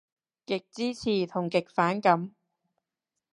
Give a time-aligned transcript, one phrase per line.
[0.03, 0.03] 極
[0.71, 2.33] 支持同極反感